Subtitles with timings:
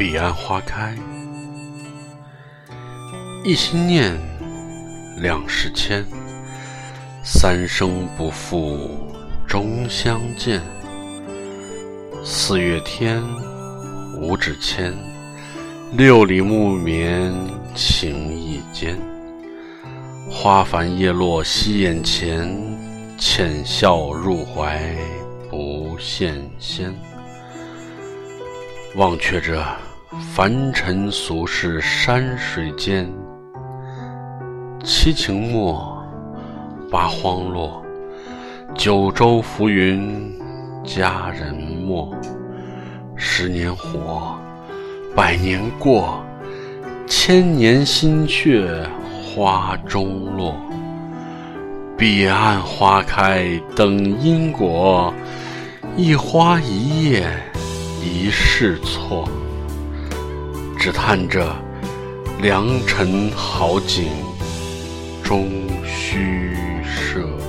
[0.00, 0.96] 彼岸花开，
[3.44, 4.18] 一心念，
[5.18, 6.02] 两世牵，
[7.22, 9.12] 三生不负
[9.46, 10.62] 终相见。
[12.24, 13.22] 四月天，
[14.18, 14.94] 五指牵，
[15.92, 17.30] 六里木棉
[17.74, 18.98] 情意坚。
[20.30, 22.50] 花繁叶落夕眼前，
[23.18, 24.96] 浅笑入怀
[25.50, 26.90] 不羡仙。
[28.96, 29.62] 忘却这
[30.18, 33.08] 凡尘俗世山水间，
[34.82, 36.04] 七情墨，
[36.90, 37.80] 八荒落，
[38.74, 40.36] 九州浮云
[40.82, 42.12] 佳人没。
[43.14, 44.36] 十年活，
[45.14, 46.20] 百年过，
[47.06, 48.84] 千年心血
[49.22, 50.56] 花中落。
[51.96, 55.14] 彼岸花开等因果，
[55.96, 57.30] 一花一叶。
[58.02, 59.28] 一世错，
[60.80, 61.54] 只叹这
[62.40, 64.08] 良辰好景
[65.22, 67.39] 终虚设。